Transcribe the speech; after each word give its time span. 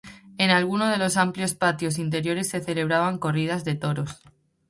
En 0.39 0.49
algunos 0.49 0.89
de 0.89 0.97
los 0.97 1.15
amplios 1.15 1.53
patios 1.53 1.99
interiores 1.99 2.49
se 2.49 2.59
celebraban 2.59 3.19
corridas 3.19 3.63
de 3.65 3.75
toros. 3.75 4.23